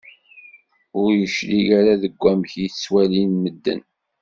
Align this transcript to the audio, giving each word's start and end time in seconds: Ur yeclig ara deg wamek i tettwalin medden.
Ur 1.01 1.09
yeclig 1.19 1.67
ara 1.79 1.93
deg 2.01 2.13
wamek 2.21 2.53
i 2.65 2.67
tettwalin 2.71 3.31
medden. 3.43 3.81